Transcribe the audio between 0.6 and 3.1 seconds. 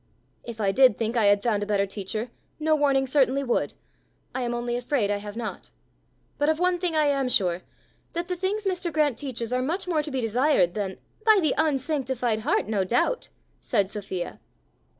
did think I had found a better teacher, no warning